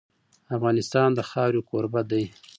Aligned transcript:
افغانستان 0.55 1.09
د 1.13 1.19
خاوره 1.29 1.61
کوربه 1.69 2.01
دی. 2.11 2.25